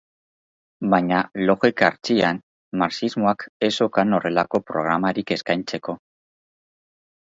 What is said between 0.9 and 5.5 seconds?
Baina, logika hertsian, marxismoak ez zeukan horrelako programarik